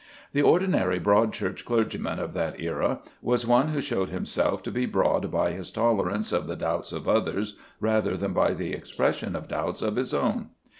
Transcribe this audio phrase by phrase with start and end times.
[0.33, 4.87] The ordinary Broad Church clergyman of that era was one who showed himself to be
[4.87, 9.47] broad by his tolerance of the doubts of others, rather than by the expression of
[9.47, 10.49] doubts of his own.